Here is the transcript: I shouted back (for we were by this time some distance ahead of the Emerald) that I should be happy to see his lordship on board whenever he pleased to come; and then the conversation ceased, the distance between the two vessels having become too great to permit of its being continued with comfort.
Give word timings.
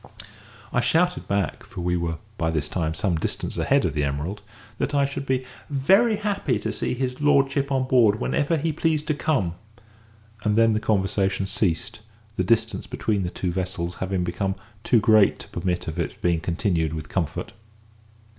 I 0.73 0.81
shouted 0.81 1.27
back 1.27 1.63
(for 1.63 1.81
we 1.81 1.95
were 1.95 2.17
by 2.35 2.49
this 2.49 2.67
time 2.67 2.95
some 2.95 3.17
distance 3.19 3.55
ahead 3.59 3.85
of 3.85 3.93
the 3.93 4.03
Emerald) 4.03 4.41
that 4.79 4.95
I 4.95 5.05
should 5.05 5.27
be 5.27 5.45
happy 5.87 6.57
to 6.57 6.73
see 6.73 6.95
his 6.95 7.21
lordship 7.21 7.71
on 7.71 7.83
board 7.83 8.19
whenever 8.19 8.57
he 8.57 8.73
pleased 8.73 9.05
to 9.09 9.13
come; 9.13 9.53
and 10.43 10.55
then 10.55 10.73
the 10.73 10.79
conversation 10.79 11.45
ceased, 11.45 11.99
the 12.35 12.43
distance 12.43 12.87
between 12.87 13.21
the 13.21 13.29
two 13.29 13.51
vessels 13.51 13.97
having 13.97 14.23
become 14.23 14.55
too 14.83 14.99
great 15.01 15.37
to 15.37 15.47
permit 15.49 15.87
of 15.87 15.99
its 15.99 16.15
being 16.15 16.39
continued 16.39 16.95
with 16.95 17.07
comfort. 17.07 17.53